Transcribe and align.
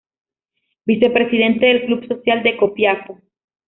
Vicepresidente 0.83 1.67
del 1.67 1.85
Club 1.85 2.07
Social 2.07 2.41
de 2.41 2.57
Copiapó. 2.57 3.19